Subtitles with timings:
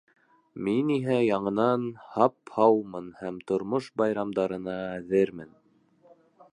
[0.67, 5.55] Мин иһә яңынан һап-һаумын һәм тормош байрамдарына әҙермен.